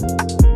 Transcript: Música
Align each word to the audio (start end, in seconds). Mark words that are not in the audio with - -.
Música 0.00 0.47